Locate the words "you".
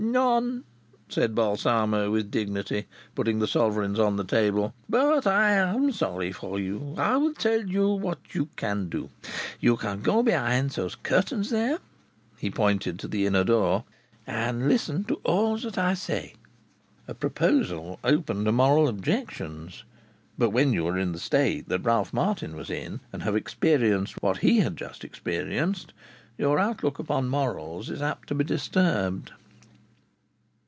6.59-6.95, 7.67-7.87, 8.33-8.47, 9.59-9.77, 20.73-20.87